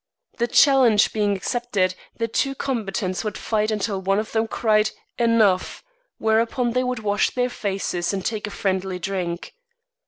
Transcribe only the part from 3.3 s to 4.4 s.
fight until one of